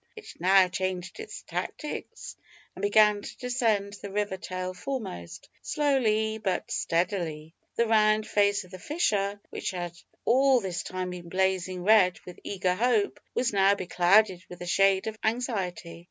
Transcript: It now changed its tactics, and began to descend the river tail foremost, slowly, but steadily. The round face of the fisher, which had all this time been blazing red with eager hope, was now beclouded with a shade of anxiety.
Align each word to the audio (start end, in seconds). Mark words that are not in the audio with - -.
It 0.15 0.33
now 0.39 0.67
changed 0.67 1.19
its 1.19 1.43
tactics, 1.43 2.35
and 2.75 2.81
began 2.81 3.21
to 3.21 3.37
descend 3.37 3.93
the 4.01 4.09
river 4.11 4.35
tail 4.37 4.73
foremost, 4.73 5.47
slowly, 5.61 6.39
but 6.39 6.71
steadily. 6.71 7.53
The 7.75 7.85
round 7.85 8.25
face 8.27 8.63
of 8.63 8.71
the 8.71 8.79
fisher, 8.79 9.39
which 9.51 9.69
had 9.69 9.93
all 10.25 10.59
this 10.59 10.81
time 10.81 11.11
been 11.11 11.29
blazing 11.29 11.83
red 11.83 12.19
with 12.25 12.39
eager 12.43 12.73
hope, 12.73 13.19
was 13.35 13.53
now 13.53 13.75
beclouded 13.75 14.43
with 14.49 14.63
a 14.63 14.65
shade 14.65 15.05
of 15.05 15.19
anxiety. 15.23 15.99